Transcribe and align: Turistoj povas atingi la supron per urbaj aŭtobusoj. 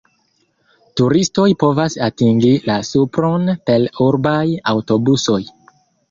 Turistoj 0.99 1.43
povas 1.63 1.97
atingi 2.07 2.49
la 2.69 2.77
supron 2.87 3.45
per 3.71 3.85
urbaj 4.07 4.41
aŭtobusoj. 4.73 5.39